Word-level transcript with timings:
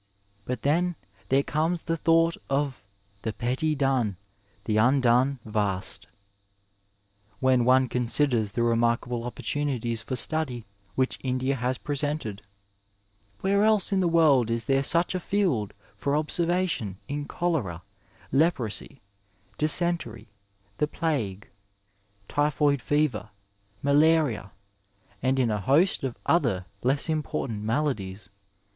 But 0.45 0.63
then 0.63 0.95
there 1.29 1.43
comes 1.43 1.83
the 1.83 1.95
thought 1.95 2.35
of" 2.49 2.81
the 3.21 3.31
petty 3.31 3.75
done, 3.75 4.17
the 4.65 4.77
undone 4.77 5.37
vast," 5.45 6.07
when 7.39 7.65
one 7.65 7.87
considers 7.87 8.53
the 8.53 8.63
remarkable 8.63 9.23
opportunities 9.25 10.01
for 10.01 10.15
study 10.15 10.65
which 10.95 11.19
India 11.21 11.53
has 11.53 11.77
pfosented; 11.77 12.39
Where 13.41 13.63
else 13.63 13.91
in 13.93 13.99
the 13.99 14.07
world 14.07 14.49
is 14.49 14.65
there 14.65 14.81
such 14.81 15.13
a 15.13 15.19
field 15.19 15.71
for 15.95 16.15
observation 16.15 16.97
in 17.07 17.27
chdera, 17.27 17.81
leprosy, 18.31 19.01
dysentery, 19.59 20.29
the 20.79 20.87
plague, 20.87 21.47
tj^oid 22.27 22.81
fever, 22.81 23.29
nalaria, 23.83 24.49
and 25.21 25.37
in 25.37 25.51
a 25.51 25.61
host 25.61 26.03
of 26.03 26.17
other 26.25 26.65
less 26.81 27.07
important 27.07 27.61
maladies. 27.61 28.31